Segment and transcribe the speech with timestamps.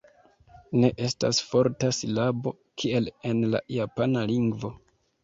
[0.77, 2.53] Ne estas forta silabo,
[2.85, 4.73] kiel en la japana lingvo.